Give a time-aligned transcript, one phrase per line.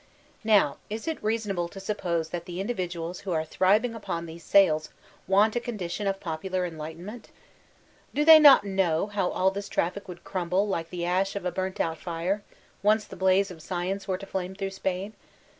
[0.43, 4.89] Now, is it reasonable to suppose that the individuals who are thriving upon these sales,
[5.27, 7.29] want a condition of popular enlightenment?
[8.11, 11.51] Do they not know how all this traffic would crumble like the ash of a
[11.51, 12.41] burnt out fire,
[12.83, 15.13] ooce the blaze of science were to flame through Spain?